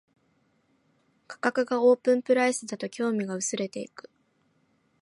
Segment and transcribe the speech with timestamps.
[1.27, 4.09] 価格がオープンプライスだと興味が薄れていく